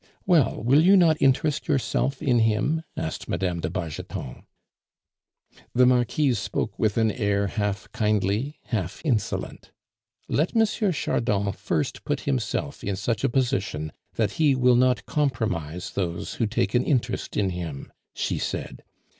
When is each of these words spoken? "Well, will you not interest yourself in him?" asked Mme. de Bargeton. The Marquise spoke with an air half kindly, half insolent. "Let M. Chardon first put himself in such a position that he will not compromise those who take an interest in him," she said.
"Well, 0.25 0.63
will 0.63 0.81
you 0.81 0.97
not 0.97 1.21
interest 1.21 1.67
yourself 1.67 2.23
in 2.23 2.39
him?" 2.39 2.81
asked 2.97 3.29
Mme. 3.29 3.59
de 3.59 3.69
Bargeton. 3.69 4.45
The 5.75 5.85
Marquise 5.85 6.39
spoke 6.39 6.79
with 6.79 6.97
an 6.97 7.11
air 7.11 7.45
half 7.45 7.87
kindly, 7.91 8.57
half 8.63 9.03
insolent. 9.05 9.69
"Let 10.27 10.55
M. 10.55 10.91
Chardon 10.91 11.51
first 11.51 12.03
put 12.03 12.21
himself 12.21 12.83
in 12.83 12.95
such 12.95 13.23
a 13.23 13.29
position 13.29 13.91
that 14.15 14.31
he 14.41 14.55
will 14.55 14.75
not 14.75 15.05
compromise 15.05 15.91
those 15.91 16.33
who 16.33 16.47
take 16.47 16.73
an 16.73 16.83
interest 16.83 17.37
in 17.37 17.51
him," 17.51 17.91
she 18.15 18.39
said. 18.39 18.81